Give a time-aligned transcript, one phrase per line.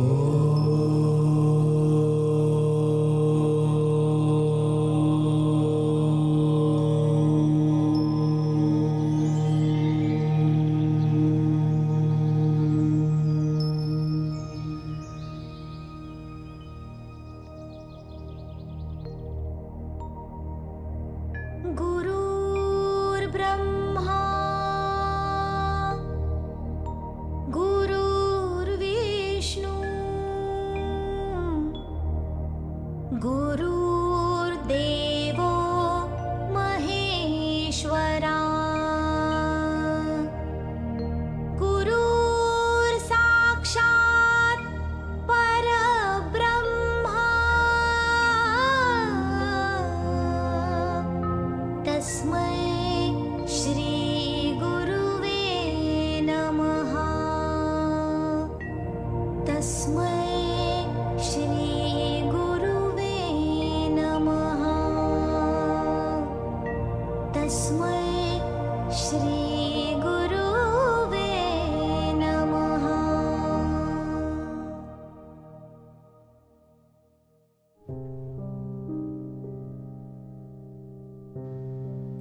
[0.00, 0.37] Oh.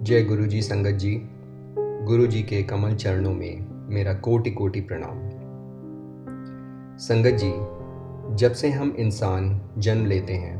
[0.07, 1.29] जय गुरु जी संगत जी।
[1.79, 5.29] गुरु जी के कमल चरणों में मेरा कोटि कोटि प्रणाम।
[6.97, 7.51] संगत जी,
[8.35, 10.55] जब से हम इंसान जन्म लेते हैं,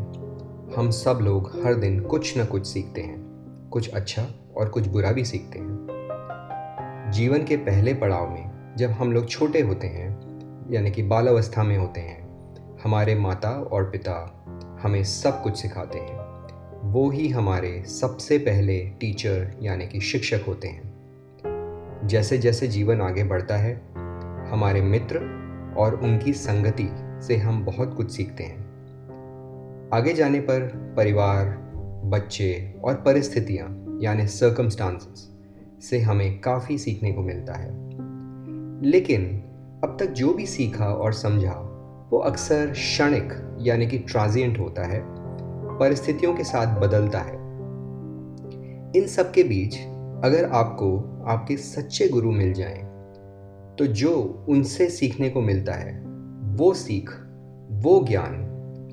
[0.76, 3.26] हम सब लोग हर दिन कुछ न कुछ सीखते हैं।
[3.70, 5.88] कुछ अच्छा और कुछ बुरा भी सीखते हैं।
[7.12, 10.10] जीवन के पहले पड़ाव में जब हम लोग छोटे होते हैं,
[10.72, 12.46] यानी कि बाल अवस्था में होते हैं,
[12.84, 14.44] हमारे माता और पिता
[14.82, 16.37] हमें सब कुछ सिखाते हैं।
[16.84, 20.98] वो ही हमारे सबसे पहले टीचर यानी कि शिक्षक होते हैं।
[22.08, 23.82] जैसे जैसे जीवन आगे बढ़ता है,
[24.52, 25.18] हमारे मित्र
[25.78, 26.90] और उनकी संगति
[27.28, 28.68] से हम बहुत कुछ सीखते हैं।
[29.94, 30.60] आगे जाने पर
[30.98, 31.46] परिवार,
[32.06, 35.32] बच्चे और परिस्थितियाँ यानी सर्कमस्टांसेस
[35.90, 37.70] से हमें काफ़ी सीखने को मिलता है।
[38.84, 39.44] लेकिन
[39.84, 41.74] अब तक जो भी सीखा और समझा,
[42.12, 45.17] वो अक्सर क्षणिक यानी कि ट्रांजिएंट होता है।
[45.80, 47.36] परिस्थितियों के साथ बदलता है।
[48.96, 49.78] इन सब के बीच
[50.26, 52.84] अगर आपको आपके सच्चे गुरु मिल जाएँ,
[53.80, 56.00] तो जो उनसे सीखने को मिलता है
[56.58, 57.10] वो सीख
[57.72, 58.44] वो ज्ञान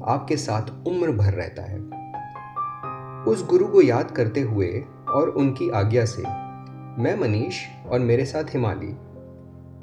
[0.04, 1.78] आपके साथ उम्र भर रहता है।
[3.24, 6.22] उस गुरु को याद करते हुए और उनकी आज्ञा से
[7.02, 7.54] मैं मनीष
[7.86, 8.96] और मेरे साथ हिमाली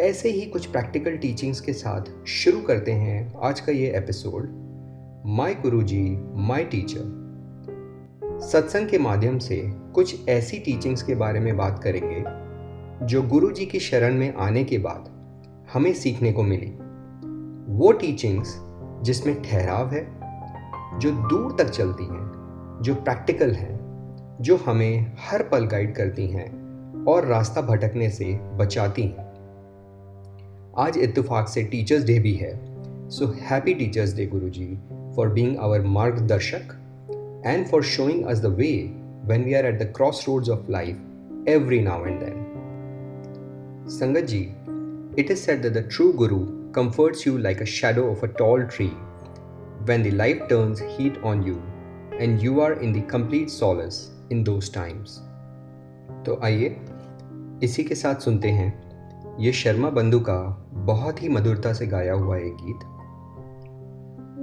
[0.03, 4.70] ऐसे ही कुछ प्रैक्टिकल टीचिंग्स के साथ शुरू करते हैं आज का ये episode
[5.25, 8.39] my guruji my teacher.
[8.41, 9.57] सत्संग के माध्यम से
[9.95, 12.23] कुछ ऐसी टीचिंग्स के बारे में बात करेंगे,
[13.05, 15.09] जो गुरु जी की शरण में आने के बाद
[15.73, 16.71] हमें सीखने को मिली।
[17.73, 18.55] वो टीचिंग्स
[19.03, 20.03] जिसमें ठहराव है,
[20.99, 23.79] जो दूर तक चलती हैं, जो प्रैक्टिकल हैं,
[24.41, 26.49] जो हमें हर पल गाइड करती हैं
[27.05, 29.29] और रास्ता भटकने से बचाती हैं।
[30.77, 32.71] आज इत्तेफाक से टीचर्स डे भी है
[33.09, 34.79] so happy teachers day Guru ji
[35.15, 36.75] for being our margdarshak
[37.43, 38.87] and for showing us the way
[39.25, 40.97] when we are at the crossroads of life
[41.47, 42.37] every now and then.
[43.85, 44.53] Sangat ji,
[45.17, 48.63] it is said that the true Guru comforts you like a shadow of a tall
[48.65, 48.93] tree
[49.85, 51.61] when the life turns heat on you
[52.19, 55.19] and you are in the complete solace in those times.
[56.25, 56.75] तो आइए
[57.63, 60.39] इसी के साथ सुनते हैं ये शर्मा बंधु का
[60.89, 62.83] बहुत ही मधुरता से गाया हुआ एक गीत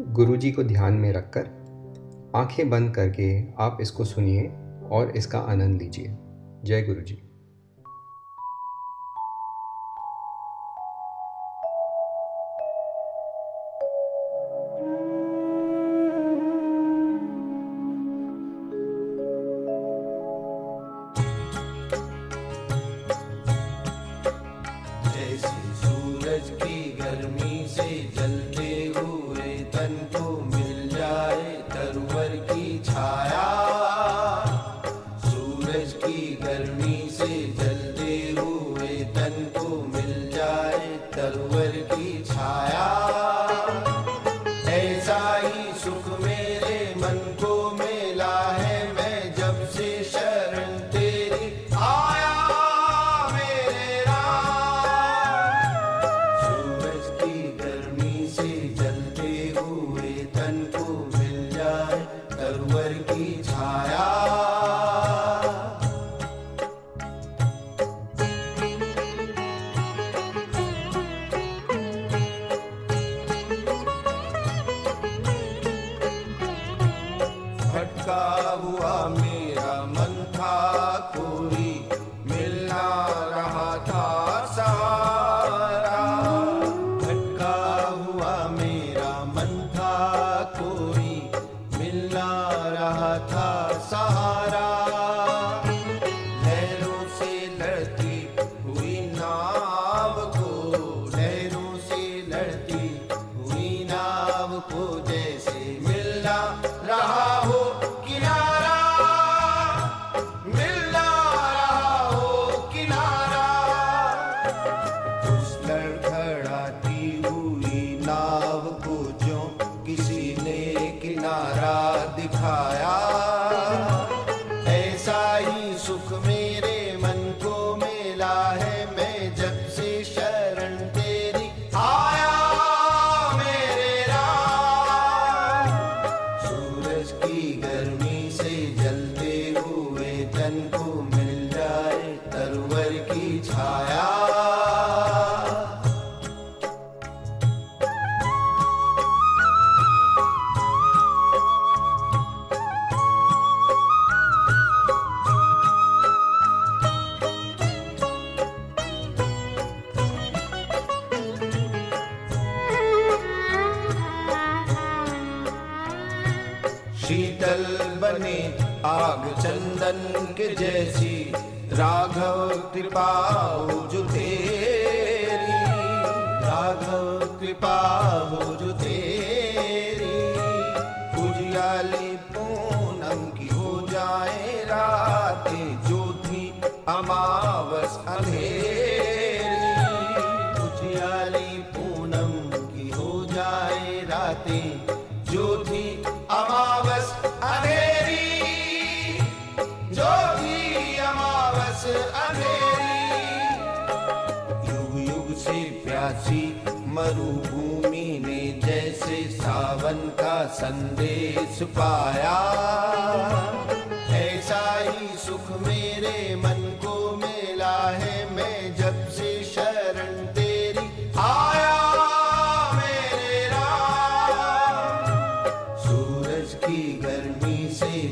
[0.08, 4.46] गुरु जी को ध्यान में रखकर आँखें बंद करके आप इसको सुनिए
[4.90, 6.16] और इसका आनंद लीजिए।
[6.64, 7.00] जय गुरु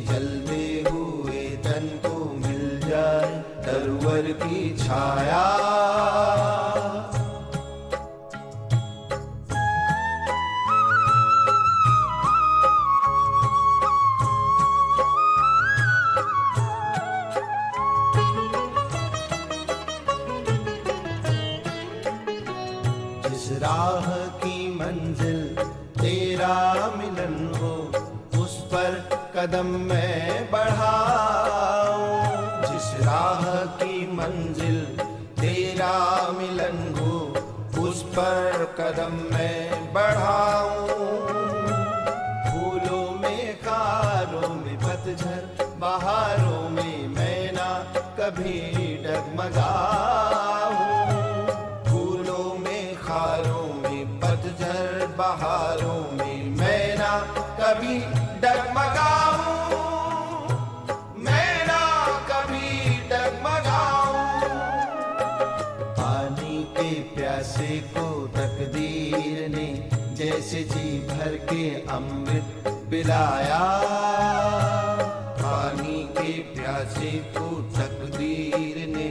[0.08, 3.32] जलते हुए तन को मिल जाए
[3.66, 5.85] तरवर की छाया।
[29.46, 32.06] कदम मैं बढ़ाऊं
[32.62, 33.44] जिस राह
[33.80, 34.80] की मंजिल
[35.40, 35.92] तेरा
[36.38, 37.14] मिलन हो
[37.82, 39.55] उस पर कदम मैं
[71.46, 73.60] के अमृत पिलाया।
[75.40, 79.08] पानी के प्यासे को तकदीर ने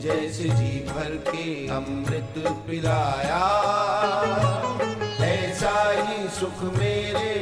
[0.00, 2.34] जैसे जी भर के अमृत
[2.66, 3.42] पिलाया।
[5.24, 7.33] ऐसा ही सुख मेरे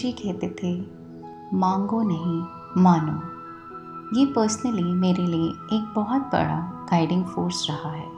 [0.00, 0.70] जी कहते थे,
[1.56, 8.08] मांगो नहीं, मानो। ये पर्सनली मेरे लिए एक बहुत बड़ा गाइडिंग फोर्स रहा है।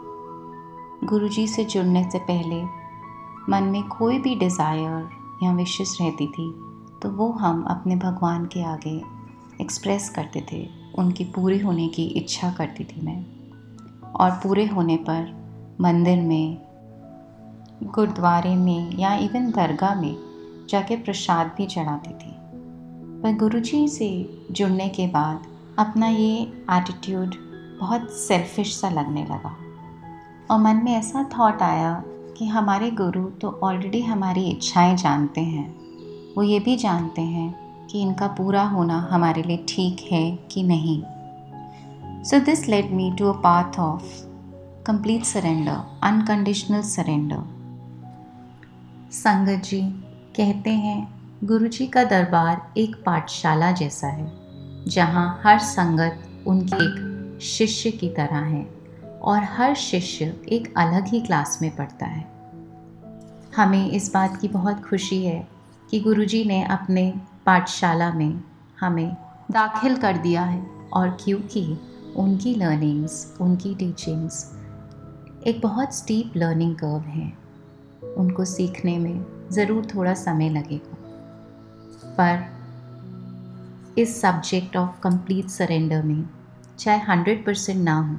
[1.04, 2.62] गुरुजी से जुड़ने से पहले
[3.48, 5.08] मन में कोई भी डिज़ायर
[5.42, 6.50] या विशेष रहती थी
[7.02, 8.96] तो वो हम अपने भगवान के आगे
[9.60, 10.66] एक्सप्रेस करते थे,
[10.98, 13.24] उनकी पूरी होने की इच्छा करती थी मैं।
[14.12, 16.58] और पूरे होने पर मंदिर में,
[17.84, 20.31] गुरुद्वारे में या इवन दरगाह में
[20.72, 22.32] जाके प्रसाद भी चढ़ाती थी।
[23.22, 24.08] पर गुरुजी से
[24.50, 25.46] जुड़ने के बाद
[25.78, 27.34] अपना ये एटीट्यूड
[27.80, 29.56] बहुत सेल्फिश सा लगने लगा।
[30.50, 32.02] और मन में ऐसा थॉट आया
[32.38, 35.66] कि हमारे गुरु तो ऑलरेडी हमारी इच्छाएँ जानते हैं।
[36.36, 41.02] वो ये भी जानते हैं कि इनका पूरा होना हमारे लिए ठीक है कि नहीं।
[42.24, 44.04] So this led me to a path of
[44.86, 47.42] complete surrender unconditional surrender
[49.12, 49.80] संगत जी
[50.36, 50.98] कहते हैं
[51.44, 54.32] गुरु जी का दरबार एक पाठशाला जैसा है,
[54.88, 58.62] जहाँ हर संगत उनके एक शिष्य की तरह है
[59.22, 62.24] और हर शिष्य एक अलग ही क्लास में पढ़ता है।
[63.56, 65.48] हमें इस बात की बहुत खुशी है
[65.90, 67.14] कि गुरुजी ने अपने
[67.46, 68.40] पाठशाला में
[68.80, 69.16] हमें
[69.50, 71.78] दाखिल कर दिया है और क्योंकि
[72.16, 74.52] उनकी लर्निंग्स, उनकी टीचिंग्स
[75.46, 77.32] एक बहुत स्टीप लर्निंग कर्व है,
[78.16, 80.96] उनको सीखने में ज़रूर थोड़ा समय लगेगा।
[82.18, 82.50] पर
[83.98, 86.24] इस सब्जेक्ट ऑफ़ कंप्लीट सरेंडर में
[86.78, 88.16] चाहे हंड्रेड परसेंट ना हो,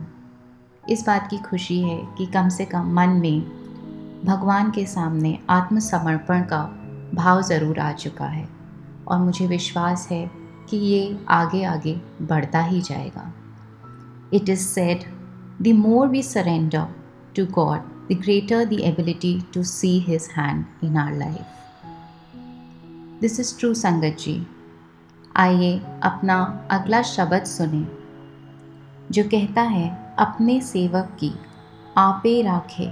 [0.84, 3.42] इस बात की खुशी है कि कम से कम मन में
[4.26, 6.62] भगवान के सामने आत्मसमर्पण का
[7.14, 8.48] भाव ज़रूर आ चुका है
[9.08, 10.30] और मुझे विश्वास है
[10.70, 13.32] कि ये आगे आगे बढ़ता ही जाएगा।
[14.34, 15.04] It is said
[15.62, 16.86] the more we surrender
[17.36, 21.52] to God the greater the ability to see His hand in our life.
[23.22, 24.48] This is true, संगत जी
[25.36, 27.88] आइए अपना अगला शब्द सुने
[29.12, 31.32] जो कहता है अपने सेवक की
[31.98, 32.92] आपे राखे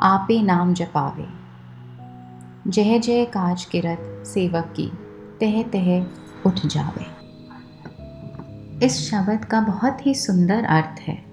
[0.00, 1.28] आपे नाम जपावे।
[2.70, 4.86] जय जय काज किरत सेवक की
[5.40, 6.06] तह तह
[6.46, 7.06] उठ जावे।
[8.86, 11.24] इस शब्द का बहुत ही सुंदर अर्थ है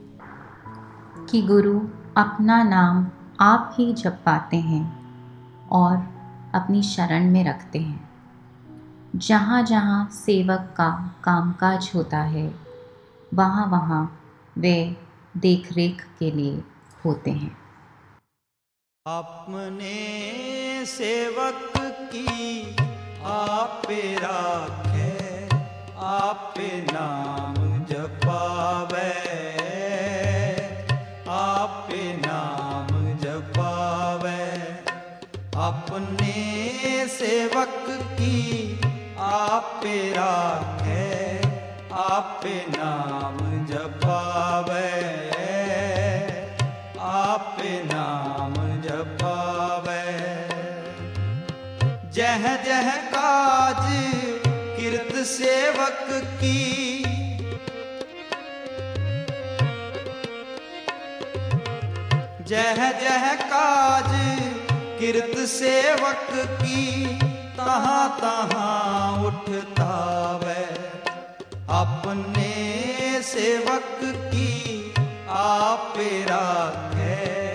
[1.29, 1.79] कि गुरु
[2.17, 3.07] अपना नाम
[3.39, 4.83] आप ही जप पाते हैं
[5.67, 5.97] और
[6.55, 8.09] अपनी शरण में रखते हैं।
[9.15, 12.55] जहाँ जहाँ सेवक का कामकाज होता है,
[13.33, 14.19] वहाँ वहाँ
[14.57, 14.97] वे
[15.37, 16.63] देख रेख के लिए
[17.05, 17.57] होते हैं।
[19.07, 21.73] अपने सेवक
[22.15, 22.75] की
[23.23, 23.81] आप
[25.97, 27.54] आप नाम
[37.15, 38.79] सेवक की
[39.19, 39.81] आप
[40.17, 41.05] राखे
[41.93, 44.89] आप नाम जपावे
[46.99, 47.57] आप
[47.91, 50.03] नाम जपावे
[52.11, 53.87] जह जह काज
[54.77, 56.07] किरत सेवक
[56.43, 57.03] की,
[62.47, 64.34] जह जह काज
[65.05, 67.05] किरत सेवक की
[67.57, 69.91] तहाँ तहाँ उठता
[70.43, 70.63] वै।
[71.69, 72.51] अपने
[73.23, 74.93] सेवक की
[75.29, 77.51] आप राखे,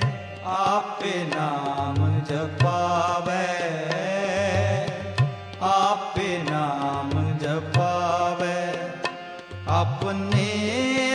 [0.47, 3.47] आप नाम जपावे।
[5.63, 6.15] आप
[6.51, 8.73] नाम जपावे।
[9.69, 10.49] अपने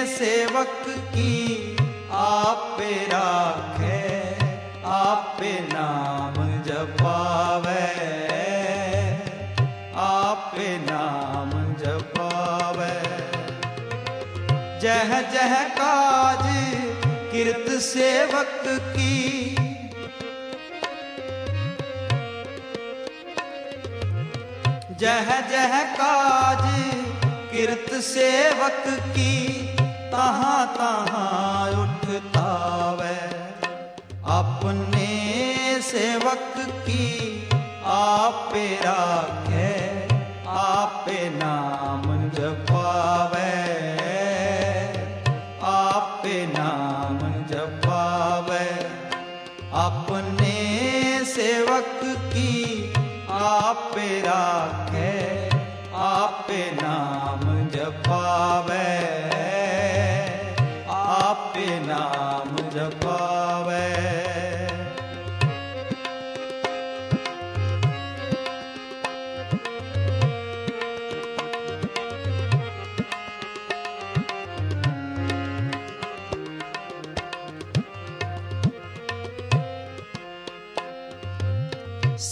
[0.08, 1.77] सेवक की
[2.12, 3.75] आप राखे।
[6.86, 7.92] जपावे।
[9.96, 13.01] आप नाम जपावे।
[14.80, 16.74] जह जह काज
[17.32, 19.56] किरत सेवक की।
[24.96, 26.94] जह जह काज
[27.51, 29.68] किरत सेवक की,
[30.12, 32.48] तहाँ तहाँ उठता
[32.92, 33.46] वै।
[34.27, 35.05] अपने
[35.86, 37.48] सेवक की
[37.86, 40.08] आप राखे,
[40.48, 43.51] आप नाम जपावे।
[45.63, 48.70] आप नाम जपावे।
[49.74, 50.56] अपने
[51.25, 52.94] सेवक की
[53.32, 55.50] आप राखे,
[55.96, 59.35] आप नाम जपावे।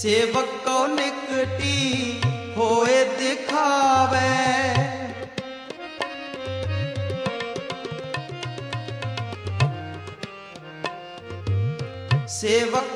[0.03, 2.21] सेवक को निकटी
[2.55, 4.31] होए दिखावे
[12.33, 12.93] सेवक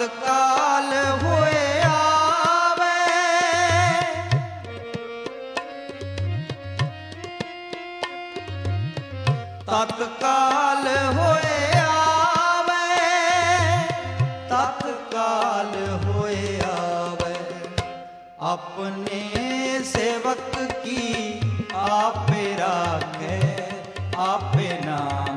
[0.00, 0.92] तत्काल
[1.22, 2.92] हुए आवे
[9.68, 12.86] तत्काल होए आवे
[14.52, 15.74] तत्काल
[16.06, 16.38] होए
[16.70, 17.34] आवे
[18.52, 19.20] अपने
[19.92, 20.50] सेवक
[20.86, 21.04] की
[21.84, 23.38] आपे राखे
[24.28, 25.29] आपे नाम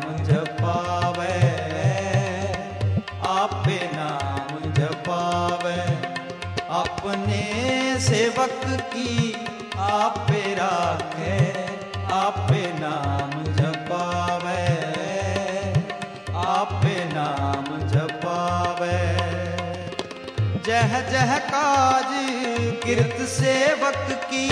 [7.14, 8.62] अपने सेवक
[8.94, 9.34] की
[9.80, 11.36] आपे राखे,
[12.14, 14.64] आपे नाम जपावे,
[16.44, 18.98] आपे नाम जपावे।
[20.68, 22.12] जह जह काज
[22.86, 24.50] किरत सेवक की,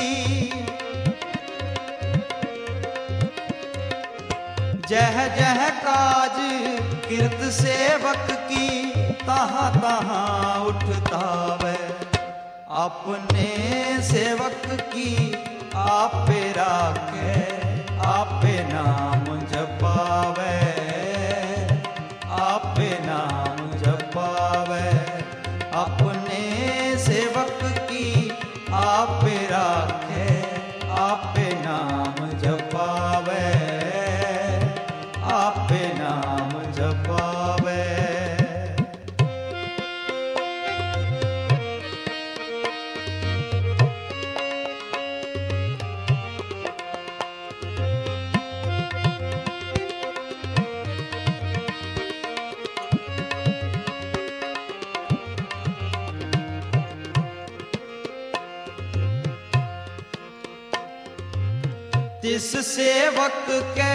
[4.89, 6.38] जह जह काज
[7.10, 8.67] कीर्त सेवक की,
[9.26, 11.24] तहाँ तहाँ उठता
[11.63, 11.81] वे।
[12.82, 13.48] अपने
[14.04, 14.62] सेवक
[14.94, 15.34] की
[15.78, 17.34] आपे राखे
[18.08, 20.71] आपे नाम जपावे।
[62.63, 63.45] सेवक
[63.78, 63.93] के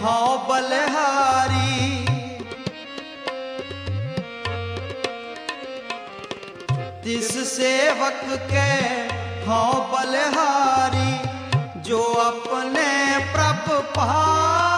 [0.00, 1.78] हाँ बलहारी
[7.04, 8.20] तिस सेवक
[8.52, 8.68] के
[9.46, 11.12] हाँ बलहारी
[11.88, 12.88] जो अपने
[13.34, 14.69] प्रभ पावे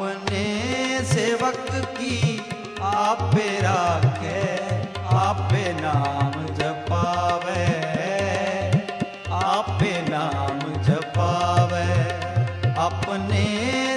[0.00, 2.42] अपने सेवक की
[2.82, 4.42] आपे राखे,
[5.16, 7.66] आपे नाम जपावे।
[9.32, 11.92] आपे नाम जपावे।
[12.76, 13.44] अपने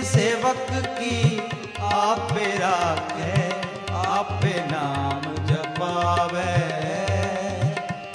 [0.03, 1.39] सेवक की
[1.81, 3.49] आपे राखे,
[3.93, 6.53] आपे नाम जपावे।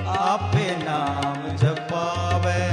[0.09, 2.69] आपे नाम जपावे।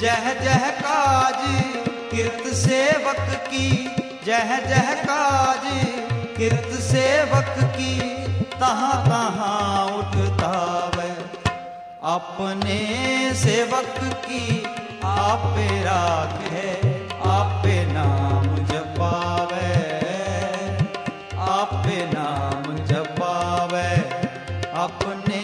[0.00, 1.79] जह जह काज
[2.14, 3.90] किरत सेवक की,
[4.26, 5.60] जह जह काज।
[6.36, 8.00] किरत सेवक की,
[8.60, 11.10] तहाँ तहाँ उठता वे
[12.04, 12.78] अपने
[13.34, 14.62] सेवक की
[15.04, 16.70] आप आपे राखे,
[17.30, 19.74] आपे नाम जपावे।
[21.38, 23.96] आपे नाम जपावे।
[24.70, 25.42] अपने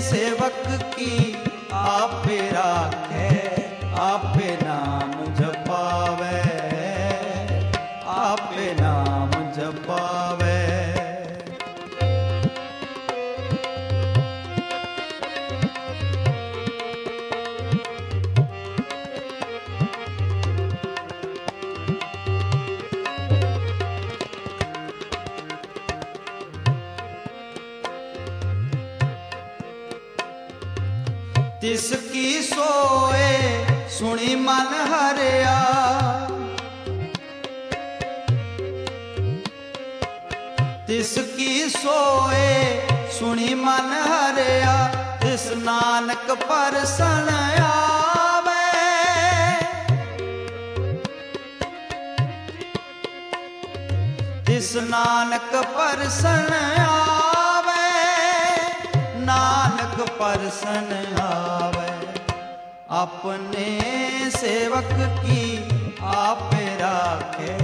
[0.00, 3.05] सेवक की आपे राखे।
[33.96, 35.58] सुनी मन हरिया।
[40.86, 42.50] तिसकी सोए
[43.18, 44.74] सुनी मन हरिया।
[45.22, 47.28] तिस नानक परसन
[47.62, 48.68] आवे।
[54.46, 56.52] तिस नानक परसन
[56.90, 57.90] आवे,
[59.24, 61.85] नानक परसन आवे।
[62.96, 63.80] अपने
[64.30, 65.68] सेवक की
[66.04, 67.54] आप राखे,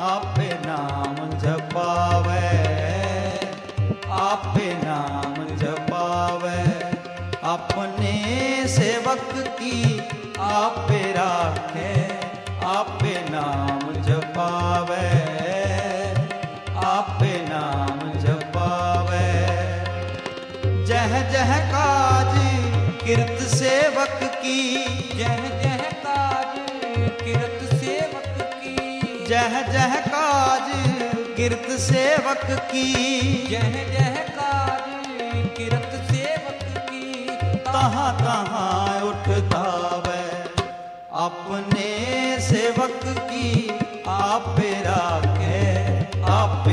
[0.00, 2.48] आप नाम जपावे।
[4.10, 6.62] आप नाम जपावे।
[7.44, 8.12] अपने
[8.68, 9.98] सेवक की
[10.40, 11.92] आप राखे,
[12.66, 15.08] आप नाम जपावे।
[16.86, 19.32] आप नाम जपावे।
[20.86, 22.36] जह जह काज
[23.06, 24.15] किरत सेवक
[24.46, 24.84] की
[25.18, 26.58] जह जह काज
[27.22, 30.70] किरत सेवक की। जह जह काज
[31.36, 32.92] किरत सेवक की।
[33.50, 34.84] जह जह काज
[35.56, 37.28] किरत सेवक की।
[37.66, 39.64] तहाँ तहाँ उठता
[40.06, 40.24] वै
[41.24, 41.90] अपने
[42.40, 43.78] सेवक की।
[44.08, 44.56] आप
[44.86, 45.56] राखे
[46.22, 46.68] आप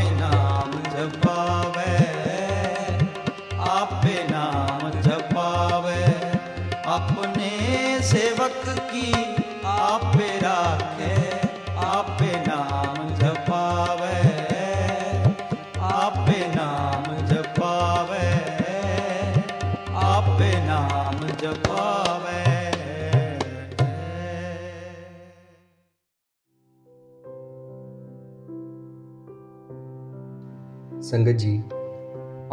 [31.04, 31.58] संगत जी,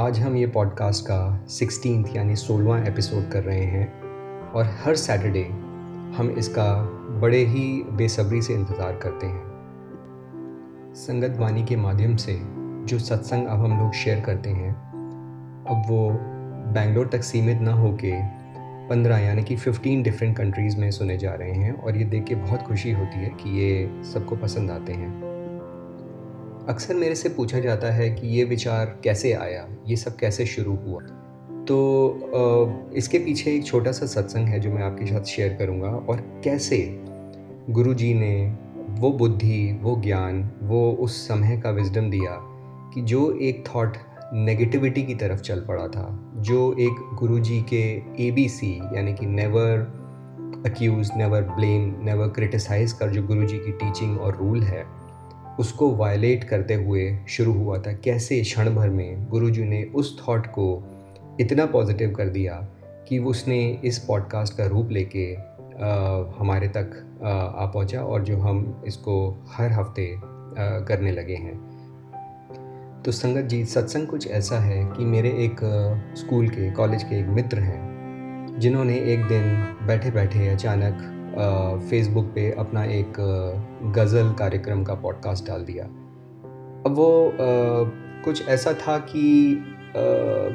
[0.00, 3.86] आज हम ये पॉडकास्ट का सिक्सटीन यानी सोलवा एपिसोड कर रहे हैं
[4.52, 5.69] और हर सैटरडे
[6.10, 6.74] हम इसका
[7.20, 12.38] बड़े ही बेसब्री से इंतज़ार करते हैं। संगत वाणी के माध्यम से
[12.86, 14.72] जो सत्संग अब हम लोग शेयर करते हैं,
[15.64, 16.10] अब वो
[16.74, 18.12] बेंगलोर तक सीमित ना होके
[18.88, 22.34] पंद्रह यानी कि फिफ्टीन डिफरेंट कंट्रीज़ में सुने जा रहे हैं और ये देख के
[22.34, 25.12] बहुत खुशी होती है कि ये सबको पसंद आते हैं।
[26.68, 30.76] अक्सर मेरे से पूछा जाता है कि ये विचार कैसे आया, ये सब कैसे शुरू
[30.76, 31.00] हुआ?
[31.68, 36.40] तो इसके पीछे एक छोटा सा सत्संग है जो मैं आपके साथ शेयर करूँगा और
[36.44, 37.00] कैसे
[37.70, 38.56] गुरु जी ने
[38.90, 42.38] वो बुद्धि, वो ज्ञान, वो उस समय का विजडम दिया
[42.94, 43.96] कि जो एक थॉट
[44.34, 47.82] नेगेटिविटी की तरफ़ चल पड़ा था, जो एक गुरु जी के
[48.26, 49.78] ए बी सी यानी कि never
[50.66, 54.84] accuse never blame never criticize कर जो गुरु जी की टीचिंग और रूल है,
[55.58, 60.46] उसको वायलेट करते हुए शुरू हुआ था। कैसे क्षण भर में गुरुजी ने उस थॉट
[60.46, 60.84] को
[61.40, 62.54] इतना पॉजिटिव कर दिया
[63.08, 65.26] कि उसने इस पॉडकास्ट का रूप लेके
[66.38, 66.90] हमारे तक
[67.56, 69.14] आ पहुँचा और जो हम इसको
[69.48, 70.14] हर हफ़्ते
[70.88, 71.58] करने लगे हैं।
[73.04, 75.60] तो संगत जी, सत्संग कुछ ऐसा है कि मेरे एक
[76.16, 79.42] स्कूल के कॉलेज के एक मित्र हैं, जिन्होंने एक दिन
[79.86, 81.06] बैठे बैठे अचानक
[81.90, 83.12] फेसबुक पे अपना एक
[83.96, 87.32] गज़ल कार्यक्रम का पॉडकास्ट डाल दिया। अब वो
[88.24, 89.22] कुछ ऐसा था कि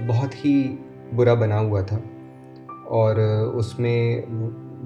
[0.08, 0.80] बहुत ही
[1.13, 2.02] बुरा बना हुआ था
[2.88, 3.19] और
[3.56, 4.24] उसमें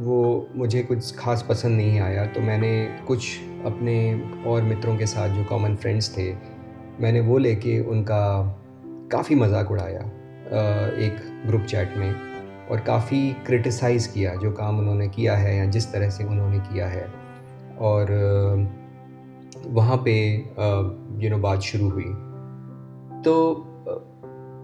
[0.04, 5.30] वो- मुझे कुछ खास पसंद नहीं आया। तो मैंने कुछ अपने और मित्रों के साथ
[5.30, 6.36] जो कॉमन फ्रेंड्स थे,
[7.00, 8.56] मैंने वो लेके उनका
[9.12, 10.02] काफ़ी मज़ाक उड़ाया
[10.90, 12.16] एक ग्रुप चैट में
[12.72, 16.88] और काफ़ी क्रिटिसाइज़ किया जो काम उन्होंने किया है या जिस तरह से उन्होंने किया
[16.88, 17.08] है।
[17.80, 18.08] और
[19.68, 20.38] वहाँ पे
[21.24, 22.14] यू नो बात शुरू हुई।
[23.22, 23.66] तो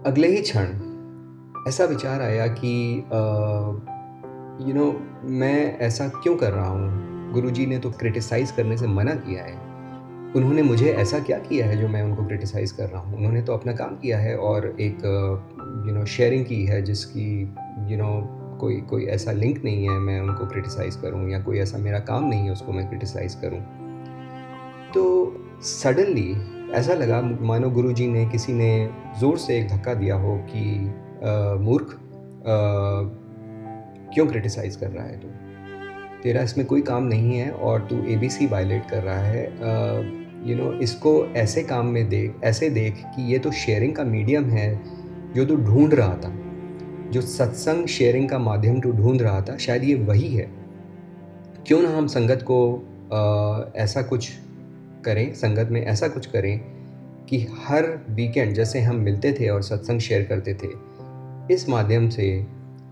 [0.06, 0.66] अगले ही क्षण
[1.68, 3.04] ऐसा विचार आया कि
[4.68, 7.32] यू नो मैं ऐसा क्यों कर रहा हूँ?
[7.32, 9.54] गुरुजी ने तो क्रिटिसाइज़ करने से मना किया है।
[10.36, 13.16] उन्होंने मुझे ऐसा क्या किया है जो मैं उनको क्रिटिसाइज़ कर रहा हूँ?
[13.16, 15.04] उन्होंने तो अपना काम किया है और एक
[15.88, 19.88] यू नो शेयरिंग की है जिसकी यू you नो know, कोई कोई ऐसा लिंक नहीं
[19.88, 23.36] है मैं उनको क्रिटिसाइज़ करूँ या कोई ऐसा मेरा काम नहीं है उसको मैं क्रिटिसाइज़
[23.36, 23.60] करूँ।
[24.94, 25.04] तो
[25.62, 28.88] सडनली ऐसा लगा मानो गुरुजी ने किसी ने
[29.20, 30.62] ज़ोर से एक धक्का दिया हो कि
[31.64, 31.98] मूर्ख
[34.14, 35.28] क्यों क्रिटिसाइज़ कर रहा है तू?
[36.22, 39.44] तेरा इसमें कोई काम नहीं है और तू ए बी सी वायलेट कर रहा है।
[40.48, 44.44] यू नो इसको ऐसे काम में देख ऐसे देख कि ये तो शेयरिंग का मीडियम
[44.44, 44.68] है
[45.34, 46.32] जो तू ढूंढ रहा था।
[47.10, 50.50] जो सत्संग शेयरिंग का माध्यम तू ढूंढ रहा था शायद ये वही है।
[51.66, 52.58] क्यों ना हम संगत को
[53.06, 54.32] अ, ऐसा कुछ
[55.06, 56.58] करें, संगत में ऐसा कुछ करें
[57.28, 60.68] कि हर वीकेंड जैसे हम मिलते थे और सत्संग शेयर करते थे,
[61.54, 62.46] इस माध्यम से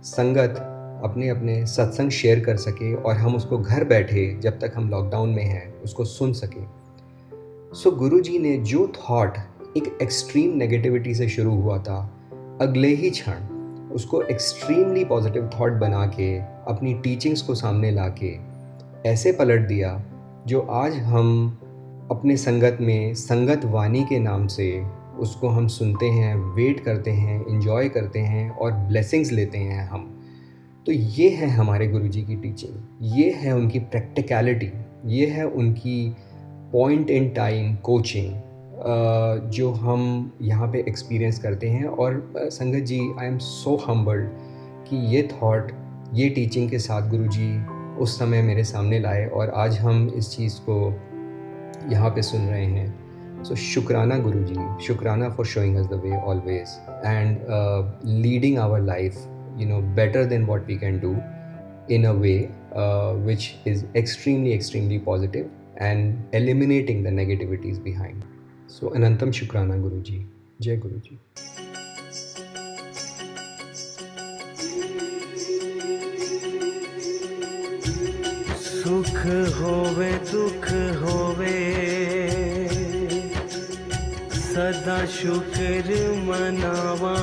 [0.05, 0.57] संगत
[1.05, 5.31] अपने अपने सत्संग शेयर कर सके और हम उसको घर बैठे जब तक हम लॉकडाउन
[5.31, 6.65] में हैं, उसको सुन सके।
[7.77, 9.39] सो गुरु जी ने जो थॉट
[9.77, 11.99] एक एक्सट्रीम नेगेटिविटी से शुरू हुआ था,
[12.61, 13.53] अगले ही क्षण
[13.93, 16.37] उसको एक्सट्रीमली पॉजिटिव थॉट बना के,
[16.69, 18.35] अपनी टीचिंग्स को सामने ला के,
[19.09, 20.03] ऐसे पलट दिया,
[20.47, 21.59] जो आज हम
[22.11, 24.85] अपने संगत में, संगत वाणी के नाम से
[25.19, 30.11] उसको हम सुनते हैं, वेट करते हैं इन्जॉय करते हैं और ब्लेसिंग्स लेते हैं हम।
[30.87, 34.71] तो ये है हमारे गुरुजी की टीचिंग ये है उनकी प्रैक्टिकलिटी
[35.07, 36.15] ये है उनकी
[36.73, 43.27] पॉइंट इन टाइम कोचिंग जो हम यहाँ पे एक्सपीरियंस करते हैं। और संगत जी आई
[43.27, 44.29] एम सो हम्बल्ड
[44.89, 45.73] कि ये थॉट
[46.15, 47.51] ये टीचिंग के साथ गुरुजी
[47.97, 50.95] उस समय मेरे सामने लाए और आज हम इस चीज़ को
[51.93, 56.17] यहाँ पे सुन रहे हैं। सो शुक्राना गुरु जी शुक्राना for showing us the way
[56.17, 56.69] always
[57.07, 57.39] and
[58.23, 59.17] leading our life
[59.61, 61.15] you know better than what we can do
[61.95, 62.37] in a way
[63.27, 68.23] which is extremely extremely positive and eliminating the negativities behind
[68.71, 70.27] so अनंतम शुक्राना गुरु जी
[70.61, 71.19] जय गुरु जी
[78.85, 79.17] सुख
[79.61, 80.65] होवे, दुख
[81.03, 81.75] होवे।
[84.35, 87.17] सदा शुक्र मनावा।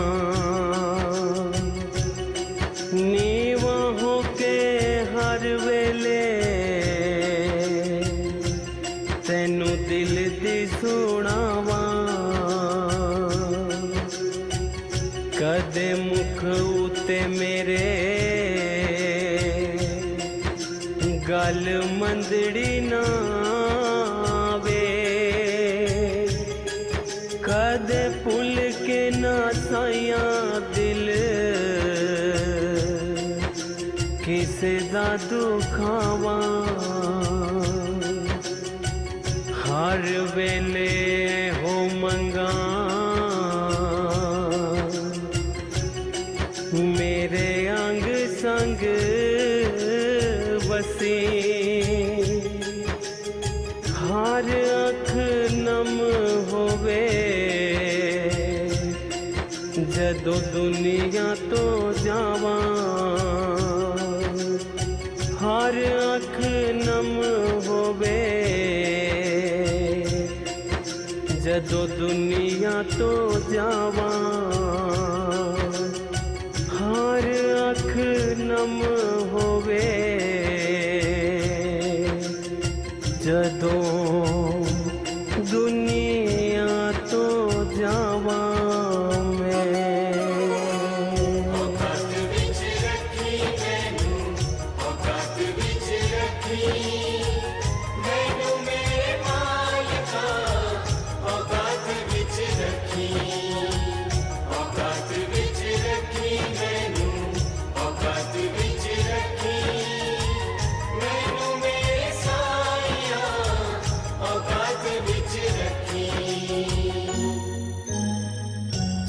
[2.94, 6.42] नीवा होके हर वेले।
[9.28, 11.82] तैनू दिल दी सुनावा।
[15.40, 18.01] कदे मुख उते मेरे
[21.52, 21.68] गल
[22.00, 22.81] मंदड़ी
[73.02, 73.31] viento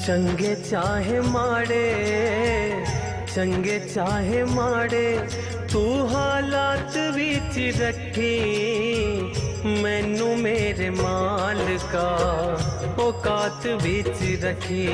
[0.02, 1.88] चंगे चाहे माड़े,
[3.34, 5.08] चंगे चाहे माड़े,
[5.72, 8.34] तू हालात बिच रखी,
[9.82, 12.08] मैनू मेरे मालका
[13.02, 14.86] औकात बिच रखी,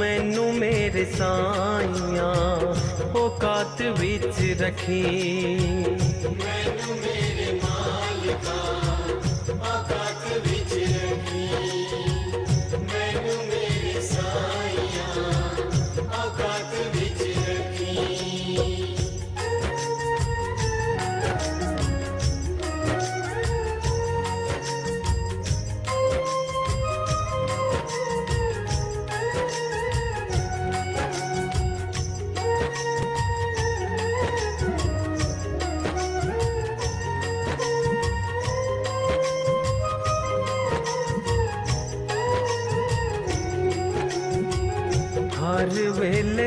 [0.00, 2.30] मैनू मेरे साइया
[3.20, 5.04] औकात बिच रखी।
[6.34, 7.48] मैनू मेरे
[9.60, 10.59] औकात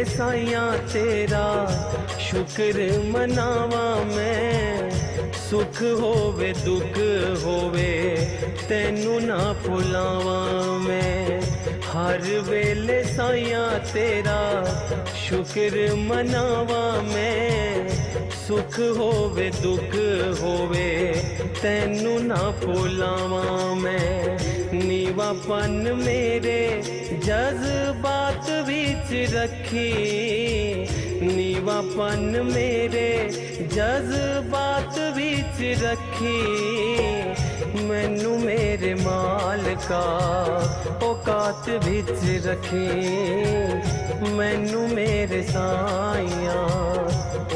[0.04, 1.66] साइया तेरा
[2.20, 4.92] शुक्र मनावा मैं।
[5.34, 6.98] सुख होवे, दुख
[7.44, 8.16] होवे,
[8.70, 11.42] तेनू ना भुलावा मैं।
[11.84, 14.66] हर वेले साइया तेरा
[15.30, 17.90] शुक्र मनावा मैं।
[18.48, 19.96] सुख होवे, दुख
[20.42, 21.14] होवे,
[21.62, 24.38] तेनू ना भुलावा मैं।
[24.74, 26.82] नीवापन मेरे
[27.24, 28.23] जज्बा
[29.04, 29.90] खींच रखी,
[31.22, 33.30] नीवापन मेरे
[33.62, 36.42] जज्बात बीच रखी।
[37.84, 40.04] मैनू मेरे मालका
[41.04, 42.88] औकात बीच रखी।
[44.34, 46.60] मैनू मेरे साइया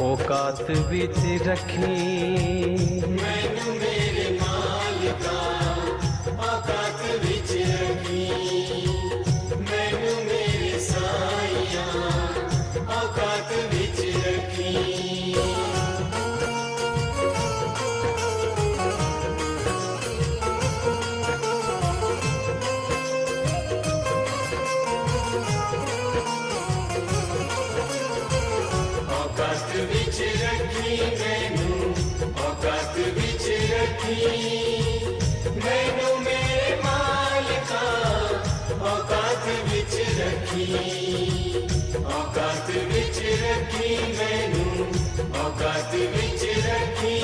[0.02, 1.88] औकात बीच रखी।
[42.18, 44.86] औकात बिच रखी मैनू,
[45.42, 47.20] औकात बिच रखी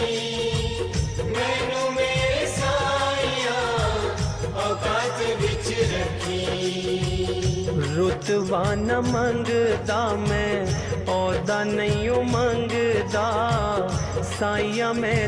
[1.35, 3.57] मैनू मेरे साइया,
[4.65, 6.41] औकात बिच रखी।
[7.95, 10.55] रुतबा न मंगदा मैं
[11.07, 13.49] ਅਹੁਦਾ ਨਹੀਂ ਮੰਗਦਾ।
[14.39, 15.27] ਸਾਇਆ ਮੈਂ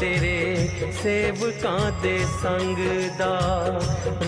[0.00, 0.68] ਤੇਰੇ
[1.02, 2.76] ਸੇਵਕਾਂ ਦੇ ਸੰਗ
[3.18, 3.66] ਦਾ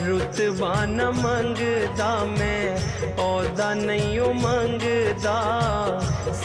[0.07, 2.77] ਰੁਤਬਾ ਨਾ ਮੰਗਦਾ ਮੈਂ
[3.19, 5.61] ਅਹੁਦਾ ਨਹੀਂ ਮੰਗਦਾ।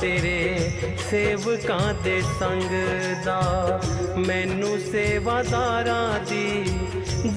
[0.00, 0.70] ਤੇਰੇ
[1.10, 2.70] ਸੇਵਕਾਂ ਦੇ ਸੰਗ
[3.24, 3.80] ਦਾ
[4.16, 6.64] ਮੈਨੂੰ ਸੇਵਾਦਾਰਾਂ ਦੀ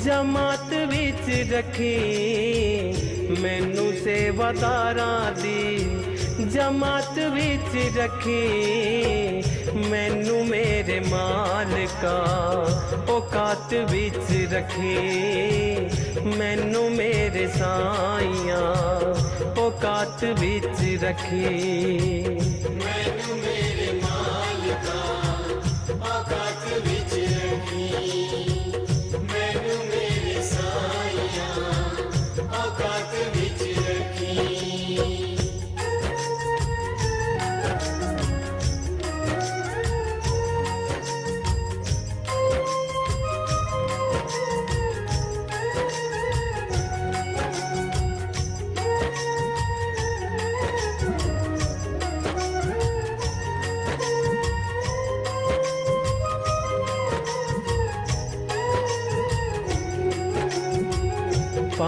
[0.06, 2.94] ਜਮਾਤ ਵਿੱਚ ਰੱਖੀ।
[3.32, 9.44] ਮੈਨੂੰ ਸੇਵਾਦਾਰਾਂ ਦੀ ਜਮਾਤ ਵਿੱਚ ਰੱਖੀ
[9.90, 12.16] ਮੈਨੂੰ ਮੇਰੇ ਮਾਲਕਾ
[13.10, 14.96] ਔਕਾਤ ਵਿੱਚ ਰੱਖੀ
[16.38, 18.62] ਮੈਨੂੰ ਮੇਰੇ ਸਾਈਆਂ
[19.62, 21.46] ਔਕਾਤ ਵਿੱਚ ਰੱਖੀ
[22.76, 25.00] ਮੈਨੂੰ ਮੇਰੇ ਮਾਲਕਾ
[26.10, 27.01] ਔਕਾਤ ਵਿੱਚ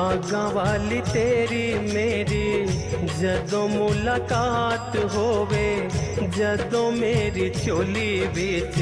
[0.03, 2.65] हाँ गंवाली तेरी मेरी,
[3.05, 5.89] जदों मुलाकात होवे,
[6.27, 8.75] जदों मेरी चोली बिच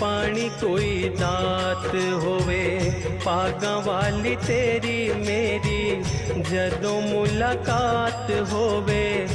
[0.00, 2.90] पानी कोई दात होवे।
[3.26, 6.02] पागा वाली तेरी मेरी,
[6.42, 9.26] जदों मुलाकात होवे,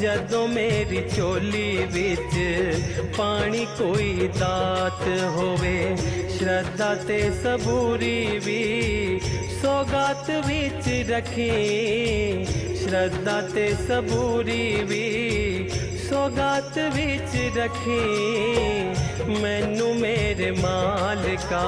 [0.00, 2.34] जदों मेरी चोली बिच
[3.18, 5.02] पानी कोई दात
[5.36, 5.96] होवे।
[6.38, 9.11] श्रद्धा ते सबूरी भी
[9.62, 11.48] सौगात विच रखी,
[12.76, 15.08] श्रद्धा ते सबूरी भी।
[15.98, 18.00] सौगात विच रखी,
[19.42, 21.62] मैनू मेरे मालिका,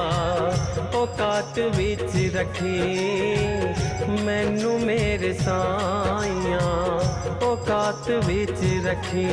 [0.95, 2.79] औकात विच रखी।
[4.25, 6.65] मैनू मेरे साइया,
[7.47, 9.31] औकात विच रखे।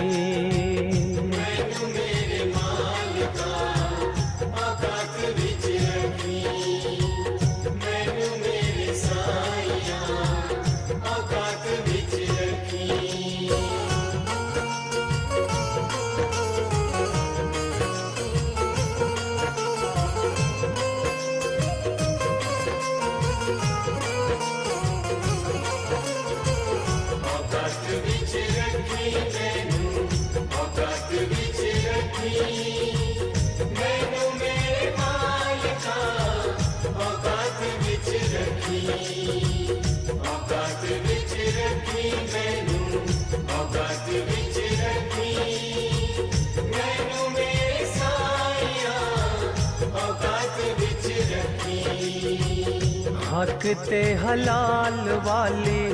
[53.33, 55.89] हकते हलाल वाली,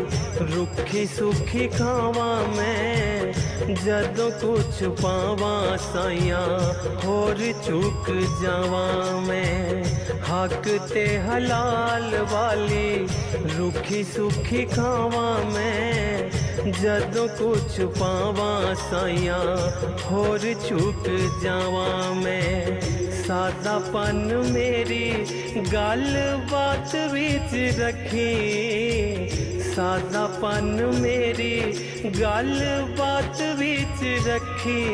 [0.54, 3.32] रुखी सुखी खावा मैं।
[3.74, 6.38] जदों कुछ पावा साइया,
[7.04, 7.36] होर
[7.66, 8.04] चुक
[8.42, 9.84] जावा मैं।
[10.22, 13.06] हकते हलाल वाली,
[13.58, 16.30] रुखी सुखी खावा मैं।
[16.72, 19.36] जदों कुछ पावा साइया,
[20.10, 21.04] होर चुक
[21.44, 25.08] जावा मैं। सादापन मेरी
[25.62, 26.04] गल
[26.52, 28.32] बात बिच रखी।
[29.62, 31.56] सादापन मेरी
[32.06, 32.54] गल
[32.98, 34.84] बात बिच रखी।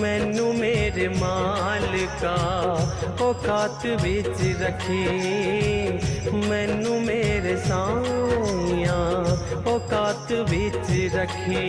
[0.00, 2.36] मैनू मेरे मालिका
[3.22, 5.04] औकात बिच रखी।
[6.48, 8.98] मैनू मेरे साइया
[9.72, 11.66] औकात बिच रखी।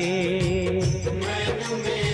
[1.12, 2.13] मैनू मेरे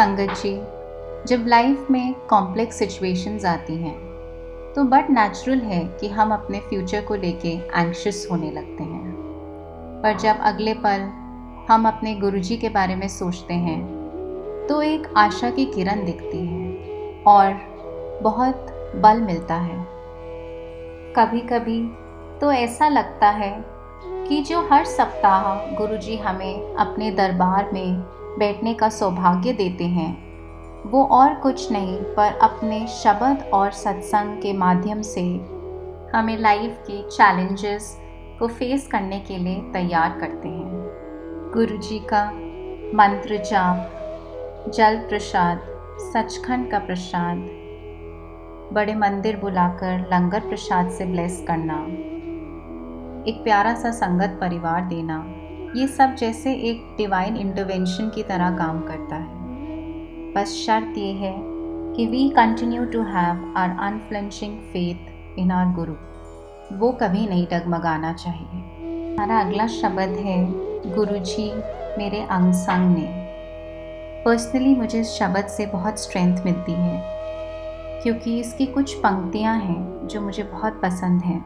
[0.00, 0.50] संगत जी,
[1.28, 3.94] जब लाइफ में कॉम्प्लेक्स सिचुएशंस आती हैं
[4.74, 9.12] तो बट नेचुरल है कि हम अपने फ्यूचर को लेके एंक्शस होने लगते हैं।
[10.02, 11.02] पर जब अगले पल
[11.70, 13.80] हम अपने गुरुजी के बारे में सोचते हैं
[14.68, 16.70] तो एक आशा की किरण दिखती है
[17.26, 17.52] और
[18.22, 19.84] बहुत बल मिलता है।
[21.16, 21.80] कभी कभी
[22.40, 23.52] तो ऐसा लगता है
[24.28, 30.30] कि जो हर सप्ताह गुरुजी हमें अपने दरबार में बैठने का सौभाग्य देते हैं।
[30.90, 35.22] वो और कुछ नहीं, पर अपने शब्द और सत्संग के माध्यम से
[36.14, 37.96] हमें लाइफ के चैलेंजेस
[38.38, 42.24] को फेस करने के लिए तैयार करते हैं। गुरु जी का
[42.94, 45.60] मंत्र जाप, जल प्रसाद,
[46.02, 47.36] सचखंड का प्रसाद,
[48.72, 51.84] बड़े मंदिर बुलाकर लंगर प्रसाद से ब्लेस करना,
[53.30, 55.18] एक प्यारा सा संगत परिवार देना।
[55.76, 61.34] ये सब जैसे एक डिवाइन इंटरवेंशन की तरह काम करता है। बस शर्त ये है
[61.96, 65.94] कि we continue to have our unflinching faith in our guru
[66.76, 68.60] वो कभी नहीं डगमगाना चाहिए।
[69.12, 70.38] हमारा अगला शब्द है
[70.94, 71.50] गुरु जी
[71.98, 73.06] मेरे अंग संग ने
[74.24, 77.00] पर्सनली मुझे इस शब्द से बहुत स्ट्रेंथ मिलती है,
[78.02, 81.44] क्योंकि इसकी कुछ पंक्तियाँ हैं जो मुझे बहुत पसंद हैं।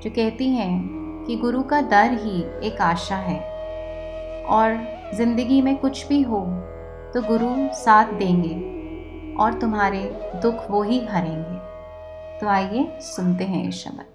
[0.00, 3.38] जो कहती हैं कि गुरु का दर ही एक आशा है।
[4.46, 4.78] और
[5.14, 6.40] ज़िंदगी में कुछ भी हो
[7.14, 8.54] तो गुरु साथ देंगे
[9.36, 10.02] और तुम्हारे
[10.42, 11.58] दुख वो ही हरेंगे।
[12.40, 14.09] तो आइए सुनते हैं ये शब्द।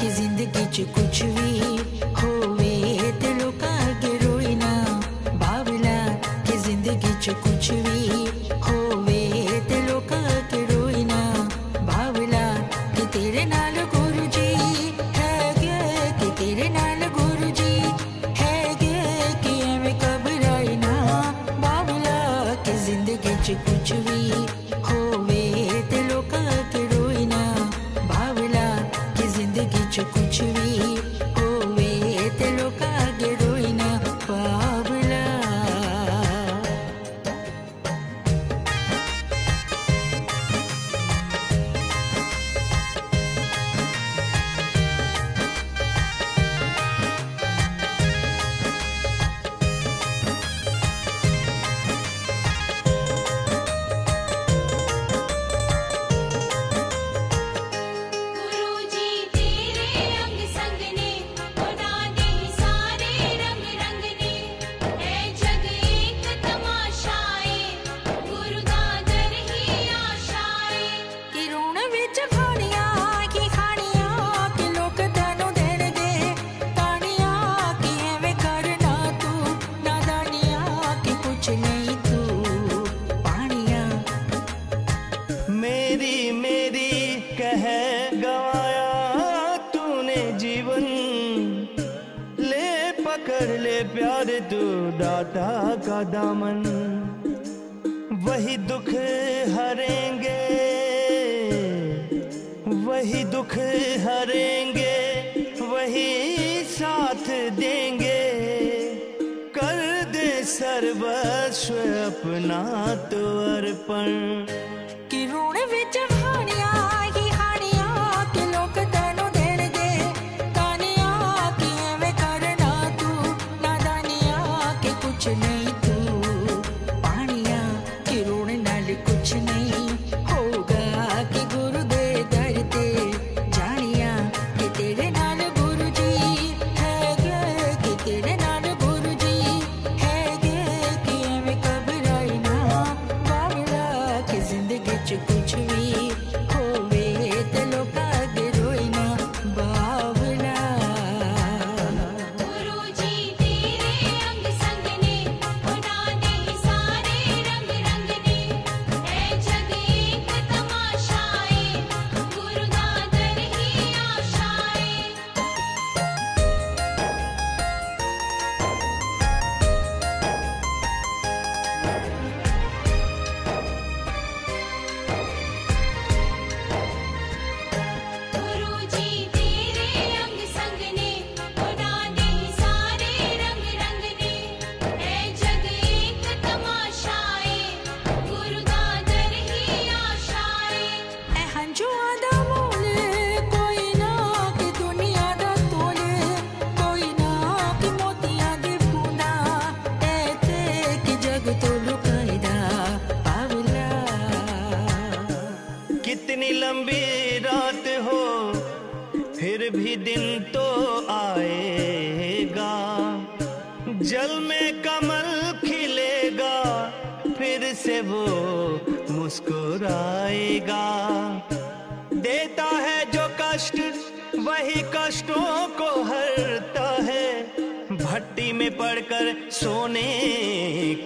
[0.00, 1.50] कि ज़िंदगी च कुछ भी
[2.18, 2.74] होवे,
[3.20, 4.72] ते लोका के रोई ना
[5.42, 5.98] बावला
[6.46, 7.97] कि ज़िंदगी च कुछ भी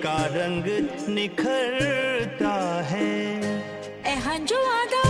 [0.05, 0.65] का रंग
[1.09, 3.11] निखरता है।
[4.07, 5.03] ए हंजो आदा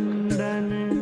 [0.00, 0.99] खंडन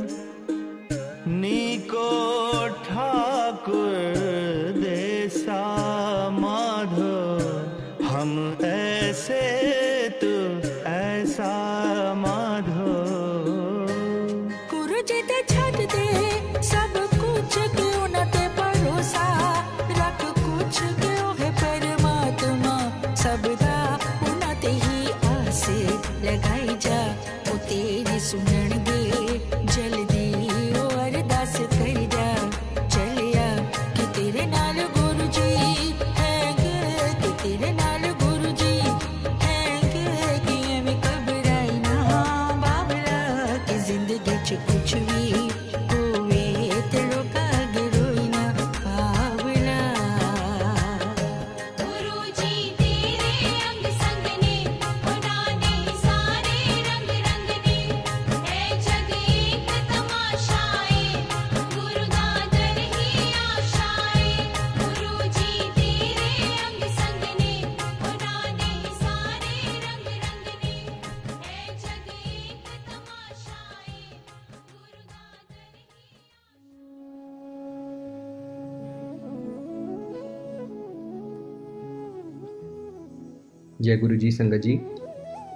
[83.89, 84.81] जय गुरु जी संगत जी।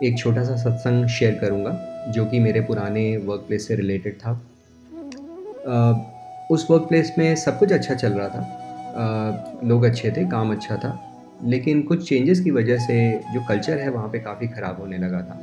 [0.04, 1.72] एक छोटा सा सत्संग शेयर करूँगा
[2.10, 4.42] जो कि मेरे पुराने वर्क प्लेस से रिलेटेड था।
[5.68, 6.02] अ,
[6.52, 8.42] उस वर्क प्लेस में सब कुछ अच्छा चल रहा था।
[8.96, 13.78] अ, लोग अच्छे थे काम अच्छा था। लेकिन कुछ चेंजेस की वजह से जो कल्चर
[13.78, 15.40] है वहाँ पे काफ़ी ख़राब होने लगा था।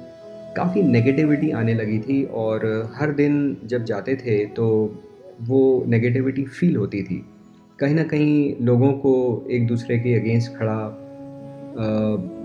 [0.57, 4.95] काफ़ी नेगेटिविटी आने लगी थी और हर दिन जब जाते थे तो
[5.41, 7.27] वो नेगेटिविटी फील होती थी।
[7.79, 11.07] कहीं ना कहीं लोगों को एक दूसरे के अगेंस्ट खड़ा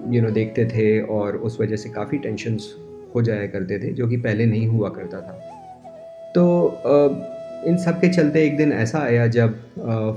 [0.08, 2.74] यू नो देखते थे और उस वजह से काफ़ी टेंशन्स
[3.16, 5.40] हो जाया करते थे, जो कि पहले नहीं हुआ करता था।
[6.36, 6.44] तो
[7.68, 9.60] इन सब के चलते एक दिन ऐसा आया जब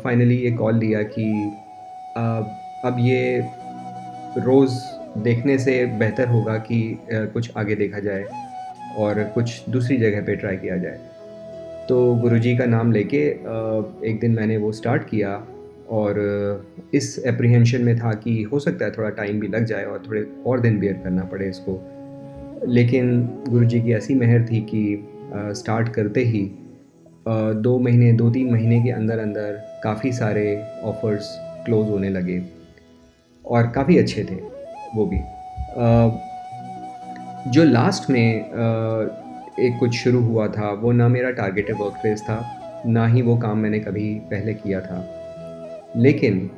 [0.04, 1.30] फाइनली ये कॉल दिया कि
[2.84, 3.38] अब ये
[4.38, 4.72] रोज़
[5.18, 8.24] देखने से बेहतर होगा कि कुछ आगे देखा जाए
[8.98, 10.98] और कुछ दूसरी जगह पे ट्राई किया जाए।
[11.88, 13.22] तो गुरुजी का नाम लेके
[14.08, 15.30] एक दिन मैंने वो स्टार्ट किया
[15.90, 16.18] और
[16.94, 20.26] इस एप्रीहेंशन में था कि हो सकता है थोड़ा टाइम भी लग जाए और थोड़े
[20.46, 21.80] और दिन बेयर करना पड़े इसको।
[22.66, 26.50] लेकिन गुरु जी की ऐसी मेहर थी कि स्टार्ट करते ही
[27.28, 31.28] दो महीने दो तीन महीने के अंदर अंदर काफ़ी सारे ऑफ़र्स
[31.64, 32.42] क्लोज़ होने लगे।
[33.44, 34.34] और काफ़ी अच्छे थे
[34.94, 35.18] वो भी।
[37.50, 38.34] जो लास्ट में
[39.60, 43.36] एक कुछ शुरू हुआ था, वो ना मेरा टारगेटेड वर्क प्लेस था, ना ही वो
[43.36, 45.17] काम मैंने कभी पहले किया था।
[45.96, 46.50] लेकिन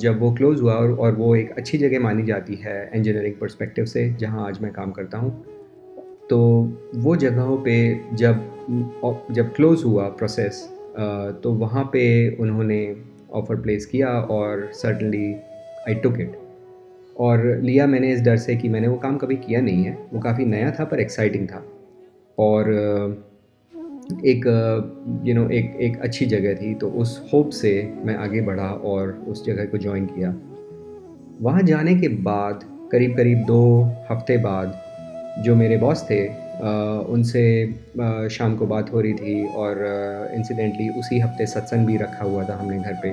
[0.00, 3.84] जब वो क्लोज़ हुआ और, और वो एक अच्छी जगह मानी जाती है इंजीनियरिंग पर्सपेक्टिव
[3.84, 5.44] से जहाँ आज मैं काम करता हूँ
[6.30, 6.38] तो
[6.94, 8.34] वो जगहों पे जब
[9.30, 10.68] जब क्लोज़ हुआ प्रोसेस
[11.42, 12.96] तो वहाँ पे उन्होंने
[13.32, 15.34] ऑफ़र प्लेस किया और सर्टनली
[15.88, 16.32] आई टुक इट
[17.16, 20.20] और लिया मैंने इस डर से कि मैंने वो काम कभी किया नहीं है वो
[20.20, 21.66] काफ़ी नया था पर एक्साइटिंग था।
[22.38, 22.64] और
[24.06, 24.46] एक
[25.24, 29.24] यू नो एक एक अच्छी जगह थी तो उस होप से मैं आगे बढ़ा और
[29.28, 30.34] उस जगह को ज्वाइन किया।
[31.42, 32.60] वहाँ जाने के बाद
[32.92, 34.82] करीब करीब दो हफ़्ते बाद
[35.44, 37.62] जो मेरे बॉस थे अ, उनसे
[38.00, 39.84] अ, शाम को बात हो रही थी और
[40.34, 43.10] इंसिडेंटली उसी हफ़्ते सत्संग भी रखा हुआ था हमने घर पे।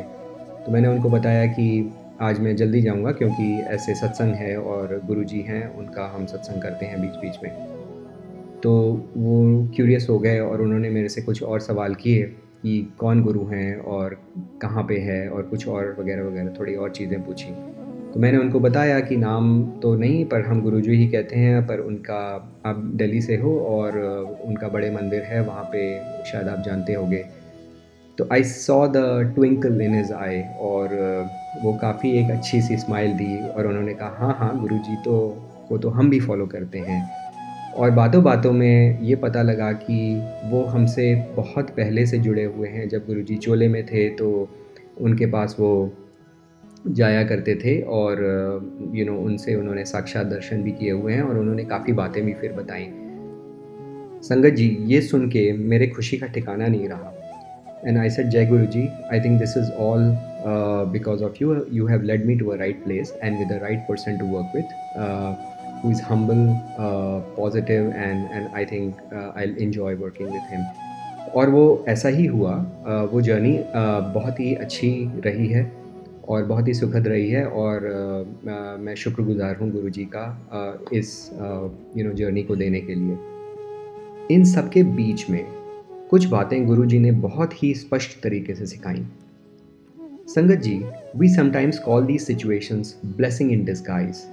[0.65, 5.41] तो मैंने उनको बताया कि आज मैं जल्दी जाऊँगा क्योंकि ऐसे सत्संग है और गुरुजी
[5.41, 7.72] हैं उनका हम सत्संग करते हैं बीच बीच में।
[8.63, 8.71] तो
[9.17, 12.23] वो क्यूरियस हो गए और उन्होंने मेरे से कुछ और सवाल किए
[12.61, 14.17] कि कौन गुरु हैं और
[14.61, 17.51] कहाँ पे है और कुछ और वगैरह वगैरह, थोड़ी और चीज़ें पूछी।
[18.13, 21.79] तो मैंने उनको बताया कि नाम तो नहीं, पर हम गुरुजी ही कहते हैं, पर
[21.79, 22.19] उनका
[22.65, 23.97] आप दिल्ली से हो और
[24.45, 27.23] उनका बड़े मंदिर है, वहाँ पे शायद आप जानते होंगे।
[28.17, 30.95] तो I saw the twinkle in his eye और
[31.63, 35.17] वो काफ़ी एक अच्छी सी स्माइल दी और उन्होंने कहा हाँ हाँ गुरुजी तो
[35.69, 37.22] को तो हम भी फॉलो करते हैं।
[37.75, 39.97] और बातों बातों में ये पता लगा कि
[40.45, 44.49] वो हमसे बहुत पहले से जुड़े हुए हैं। जब गुरुजी चोले में थे तो
[45.01, 45.93] उनके पास वो
[46.87, 48.19] जाया करते थे और
[48.93, 52.33] यू नो उनसे उन्होंने साक्षात दर्शन भी किए हुए हैं और उन्होंने काफ़ी बातें भी
[52.33, 52.87] फिर बताई।
[54.21, 57.13] संगत जी ये सुन के मेरे खुशी का ठिकाना नहीं रहा।
[57.87, 60.17] एंड आई said, जय गुरु जी I think this is all
[60.91, 64.19] because of you you have led me to a right place and the right person
[64.21, 65.33] to work with, uh,
[65.83, 66.43] who is humble,
[66.79, 70.65] uh, positive, and and I think uh, I'll enjoy working with him.
[71.35, 72.51] और वो ऐसा ही हुआ
[72.87, 74.91] uh, वो journey uh, बहुत ही अच्छी
[75.25, 75.71] रही है
[76.27, 80.25] और बहुत ही सुखद रही है और uh, uh, मैं शुक्रगुजार हूँ गुरु जी का
[80.59, 81.29] uh, इस
[81.97, 83.17] यू नो जर्नी को देने के लिए।
[84.35, 85.45] इन सब के बीच में
[86.09, 89.05] कुछ बातें गुरु जी ने बहुत ही स्पष्ट तरीके से सिखाई।
[90.35, 90.75] संगत जी
[91.17, 94.23] we sometimes call the situations blessing in disguise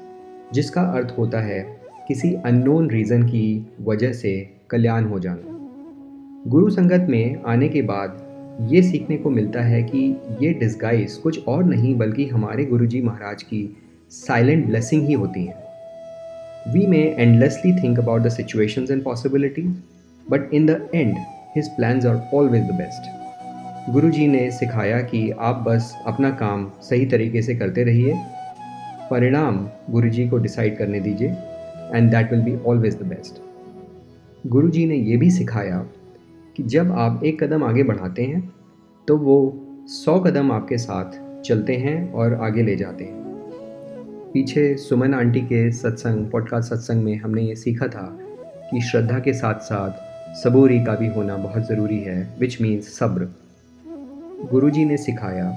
[0.55, 1.61] जिसका अर्थ होता है
[2.09, 4.33] किसी अननोन रीज़न की वजह से
[4.71, 5.59] कल्याण हो जाना।
[6.47, 8.19] गुरु संगत में आने के बाद
[8.71, 10.01] ये सीखने को मिलता है कि
[10.43, 13.77] ये डिस्गाइज कुछ और नहीं बल्कि हमारे गुरुजी महाराज की
[14.11, 19.77] साइलेंट ब्लेसिंग ही होती हैं। We may endlessly think about the situations and possibilities
[20.31, 21.15] but in the end
[21.57, 26.71] his plans are always the best गुरु जी ने सिखाया कि आप बस अपना काम
[26.83, 28.15] सही तरीके से करते रहिए
[29.11, 31.29] परिणाम गुरु जी को डिसाइड करने दीजिए
[31.95, 33.43] and that will be always the best
[34.47, 35.87] गुरु जी ने यह भी सिखाया
[36.57, 38.53] कि जब आप एक कदम आगे बढ़ाते हैं
[39.09, 39.39] तो वो
[39.89, 43.19] सौ कदम आपके साथ चलते हैं और आगे ले जाते हैं।
[44.33, 48.19] पीछे सुमन आंटी के सत्संग पॉडकास्ट सत्संग में हमने ये सीखा था
[48.71, 53.29] कि श्रद्धा के साथ साथ सबूरी का भी होना बहुत ज़रूरी है विच मीन्स सब्र।
[54.53, 55.51] गुरुजी ने सिखाया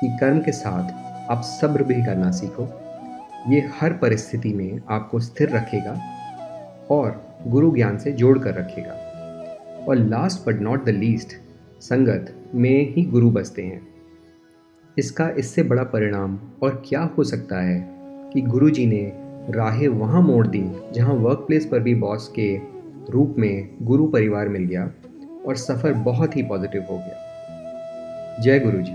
[0.00, 0.92] कि कर्म के साथ
[1.30, 2.79] आप सब्र भी करना सीखो।
[3.48, 5.92] ये हर परिस्थिति में आपको स्थिर रखेगा
[6.90, 8.92] और गुरु ज्ञान से जोड़ कर रखेगा।
[9.88, 11.28] और last but not the least
[11.80, 13.88] संगत में ही गुरु बसते हैं।
[14.98, 17.88] इसका इससे बड़ा परिणाम और क्या हो सकता है
[18.32, 19.12] कि गुरु जी ने
[19.50, 22.56] राहें वहाँ मोड़ दी, जहाँ वर्क प्लेस पर भी बॉस के
[23.10, 24.90] रूप में गुरु परिवार मिल गया
[25.46, 28.94] और सफ़र बहुत ही पॉजिटिव हो गया। जय गुरु जी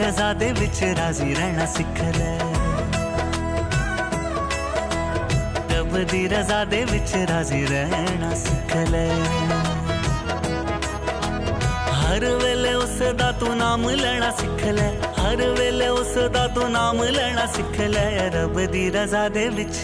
[0.00, 2.38] ਰਜ਼ਾ ਦੇ ਵਿੱਚ ਰਾਜ਼ੀ ਰਹਿਣਾ ਸਿੱਖ ਲੈ
[5.70, 9.08] ਰੱਬ ਦੀ ਰਜ਼ਾ ਦੇ ਵਿੱਚ ਰਾਜ਼ੀ ਰਹਿਣਾ ਸਿੱਖ ਲੈ
[11.92, 17.02] ਹਰ ਵੇਲੇ ਉਸ ਦਾ ਤੂੰ ਨਾਮ ਲੈਣਾ ਸਿੱਖ ਲੈ ਹਰ ਵੇਲੇ ਉਸ ਦਾ ਤੂੰ ਨਾਮ
[17.02, 19.78] ਲੈਣਾ ਸਿੱਖ ਲੈ ਰੱਬ ਦੀ ਰਜ਼ਾ ਦੇ ਵਿੱਚ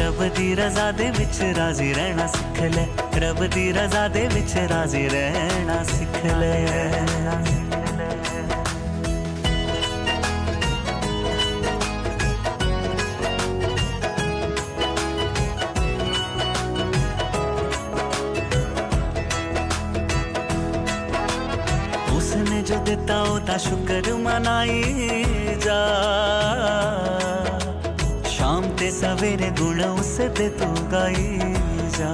[0.00, 2.86] ਰੱਬ ਦੀ ਰਜ਼ਾ ਦੇ ਵਿੱਚ ਰਾਜ਼ੀ ਰਹਿਣਾ ਸਿੱਖ ਲੈ
[3.20, 7.47] ਰੱਬ ਦੀ ਰਜ਼ਾ ਦੇ ਵਿੱਚ ਰਾਜ਼ੀ ਰਹਿਣਾ ਸਿੱਖ ਲੈ
[23.49, 24.83] का शुक्र मनाई
[25.57, 25.77] जा।
[28.29, 30.17] शाम ते सवेरे गुण उस
[30.59, 31.39] तू गाई
[31.97, 32.11] जा।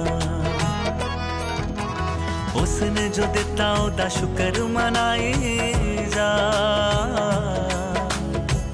[2.62, 5.34] उसने जो दिता ओदा शुक्र मनाई
[6.08, 6.30] जा।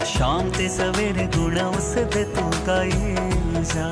[0.07, 1.95] शाम ते सवेरे गुण उस
[2.35, 3.15] तू गाई
[3.75, 3.89] जा।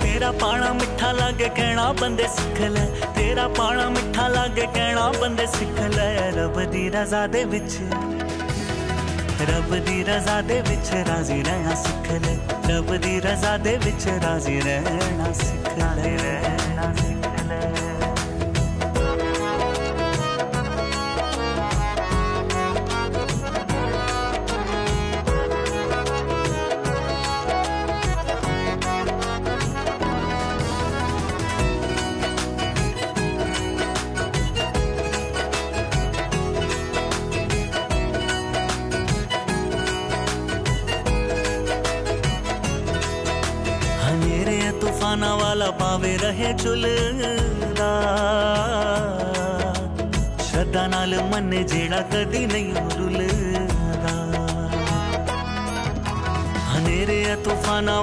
[0.00, 5.80] तेरा पाना मिठा लागे, कहना बंदे सिख ले। ਤੇਰਾ ਪਾਣਾ ਮਿੱਠਾ ਲੱਗੇ ਕਹਿਣਾ ਬੰਦੇ ਸਿੱਖ
[5.80, 7.78] ਲੈ ਰੱਬ ਦੀ ਰਜ਼ਾ ਦੇ ਵਿੱਚ।
[9.50, 12.36] ਰੱਬ ਦੀ ਰਜ਼ਾ ਦੇ ਵਿੱਚ ਰਾਜ਼ੀ ਰਹਿਣਾ ਸਿੱਖ ਲੈ।
[12.68, 17.15] ਰੱਬ ਦੀ ਰਜ਼ਾ ਦੇ ਵਿੱਚ ਰਾਜ਼ੀ ਰਹਿਣਾ ਸਿੱਖ ਲੈ। ਰਹਿਣਾ ਸਿੱਖ
[52.26, 54.14] கதினை உருளுதா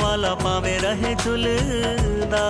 [0.03, 2.45] वाला पावे रहे झुलदा।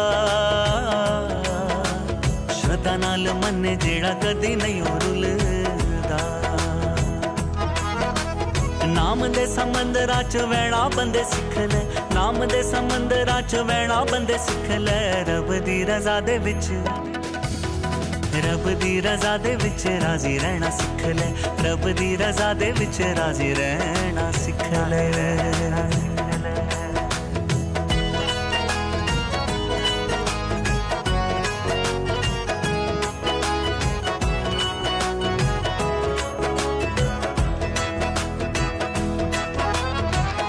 [2.57, 6.21] श्रद्धा नाल मन जेड़ा कदी नहीं रुलदा
[8.93, 11.81] नाम दे समंदरा च वैणा बंदे सिख ले।
[12.13, 14.99] नाम दे समंदरा च वैणा बंदे सिख ले।
[15.29, 16.65] रब दी रजा दे विच
[18.42, 21.32] ਵਿੱਚ ਰੱਬ ਦੀ ਰਜ਼ਾ ਦੇ ਵਿੱਚ ਰਾਜ਼ੀ ਰਹਿਣਾ ਸਿੱਖ ਲੈ
[21.64, 25.08] ਰੱਬ ਦੀ ਰਜ਼ਾ ਦੇ ਵਿੱਚ ਰਾਜ਼ੀ ਰਹਿਣਾ ਸਿੱਖ ਲੈ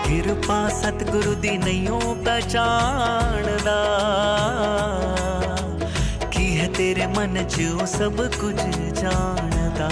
[0.05, 3.77] ਕਿਰਪਾ ਸਤਿਗੁਰੂ ਦੀ ਨਹੀਂਓ ਪਛਾਣਦਾ
[6.93, 8.55] ਕੀ ਹੈ ਤੇਰੇ ਮਨ 'ਚ ਉਹ ਸਭ ਕੁਝ
[8.95, 9.87] ਜਾਣਦਾ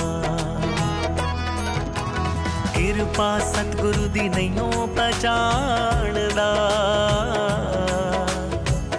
[2.74, 6.48] ਕਿਰਪਾ ਸਤਿਗੁਰੂ ਦੀ ਨਹੀਂਓ ਪਛਾਣਦਾ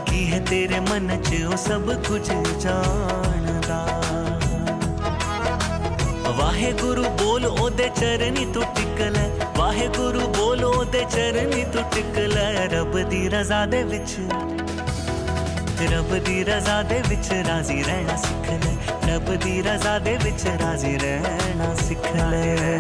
[0.07, 2.23] ਕੀ ਹੈ ਤੇਰੇ ਮਨ 'ਚ ਉਹ ਸਭ ਕੁਝ
[2.63, 3.85] ਜਾਣਦਾ
[6.39, 9.29] ਵਾਹਿਗੁਰੂ ਬੋਲ ਉਹਦੇ ਚਰਨੀ ਤੂੰ ਟਿਕ ਲੈ
[9.59, 14.17] ਵਾਹਿਗੁਰੂ ਬੋਲ ਉਹਦੇ ਚਰਨੀ ਤੂੰ ਟਿਕ ਲੈ ਰੱਬ ਦੀ ਰਜ਼ਾ ਦੇ ਵਿੱਚ
[15.86, 18.74] रब दी रजा दे विच राज़ी रहना सिख ले
[19.14, 22.74] रब दी रजा दे विच राज़ी रहना सिख ले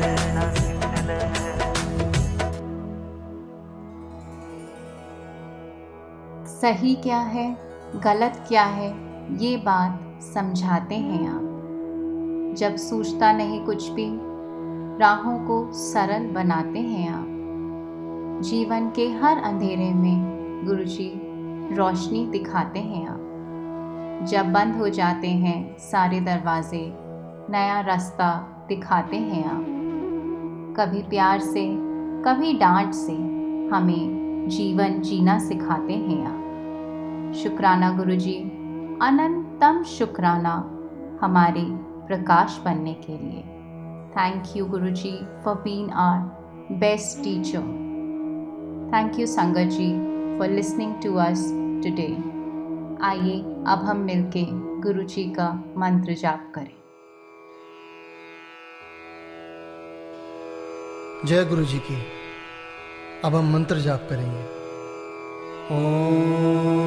[6.45, 7.57] सही क्या है?
[7.95, 8.89] गलत क्या है?
[9.37, 14.07] ये बात समझाते हैं आप। जब सूझता नहीं कुछ भी,
[14.99, 17.25] राहों को सरल बनाते हैं आप।
[18.43, 20.33] जीवन के हर अंधेरे में
[20.67, 21.22] गुरुजी
[21.71, 26.93] रोशनी दिखाते हैं आप। जब बंद हो जाते हैं सारे दरवाजे,
[27.49, 29.65] नया रास्ता दिखाते हैं आप।
[30.77, 31.75] कभी प्यार से,
[32.23, 33.13] कभी डांट से
[33.75, 38.35] हमें जीवन जीना सिखाते हैं आप। शुक्राना गुरुजी
[39.01, 40.69] अनंतम शुक्राना
[41.21, 41.65] हमारे
[42.07, 43.43] प्रकाश बनने के लिए।
[44.17, 46.19] Thank you guruji for been our
[46.71, 47.59] best teacher
[48.93, 51.49] thank you संगत जी। For listening to us
[51.83, 52.07] today
[53.05, 54.45] आइए, अब हम मिलके
[54.81, 56.75] गुरु जी का मंत्र जाप करें।
[61.25, 61.97] जय गुरु जी की।
[63.25, 64.43] अब हम मंत्र जाप करेंगे।
[65.71, 66.82] ओम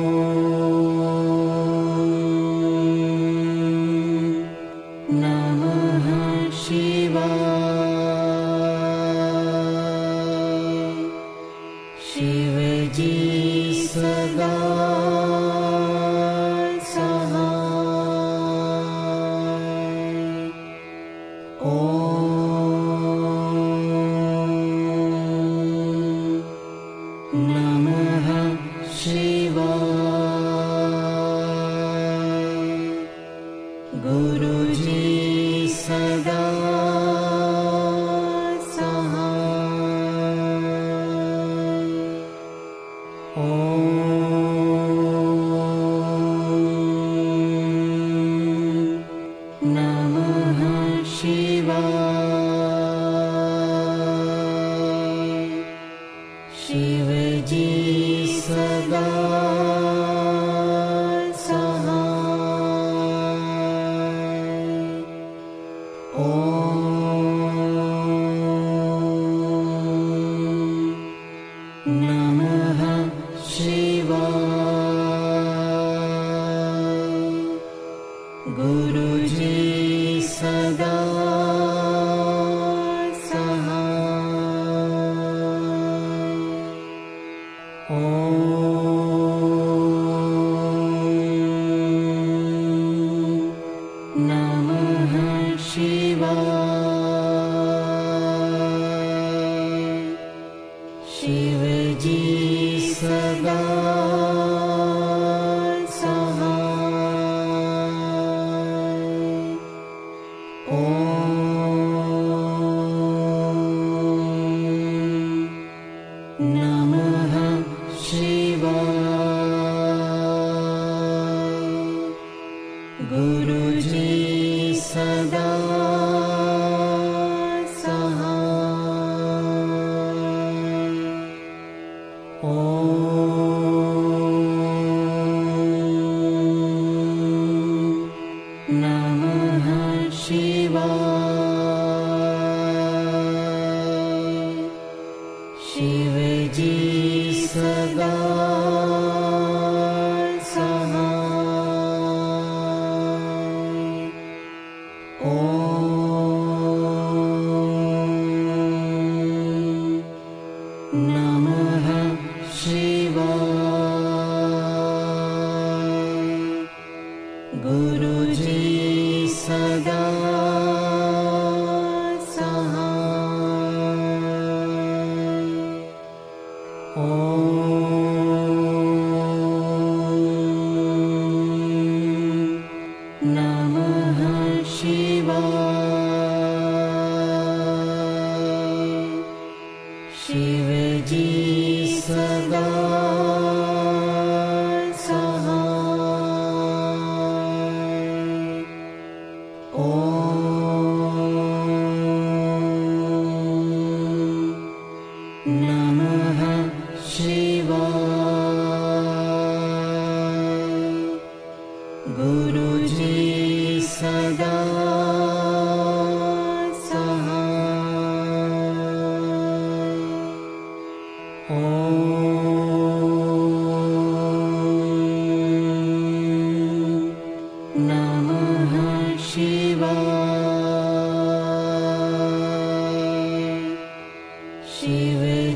[116.39, 116.66] No.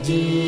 [0.03, 0.39] Jesus.